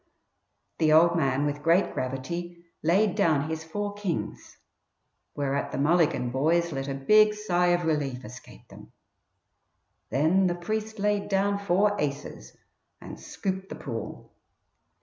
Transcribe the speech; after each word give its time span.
The 0.79 0.91
"old 0.93 1.15
man" 1.15 1.45
with 1.45 1.61
great 1.61 1.93
gravity 1.93 2.65
laid 2.81 3.13
down 3.13 3.47
his 3.51 3.63
four 3.63 3.93
kings, 3.93 4.57
whereat 5.35 5.71
the 5.71 5.77
Mulligan 5.77 6.31
boys 6.31 6.71
let 6.71 6.87
a 6.87 6.95
big 6.95 7.35
sigh 7.35 7.67
of 7.67 7.85
relief 7.85 8.25
escape 8.25 8.67
them. 8.69 8.93
Then 10.09 10.47
the 10.47 10.55
priest 10.55 10.97
laid 10.97 11.29
down 11.29 11.59
four 11.59 11.95
aces 12.01 12.57
and 12.99 13.19
scooped 13.19 13.69
the 13.69 13.75
pool. 13.75 14.31